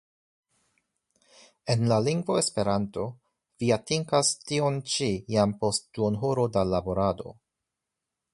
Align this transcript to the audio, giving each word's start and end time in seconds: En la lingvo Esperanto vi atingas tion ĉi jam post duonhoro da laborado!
En 1.73 1.83
la 1.91 1.99
lingvo 2.07 2.37
Esperanto 2.41 3.05
vi 3.65 3.69
atingas 3.77 4.33
tion 4.53 4.83
ĉi 4.95 5.11
jam 5.37 5.55
post 5.63 5.87
duonhoro 5.99 6.49
da 6.57 6.67
laborado! 6.75 7.37